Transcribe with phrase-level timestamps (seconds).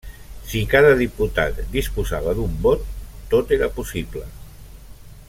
[0.51, 2.89] Si cada diputat disposava d'un vot,
[3.35, 4.27] tot era possible.